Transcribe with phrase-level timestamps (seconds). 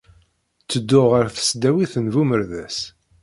[0.63, 2.77] Ttedduɣ ɣer Tesdawit n Bumerdas.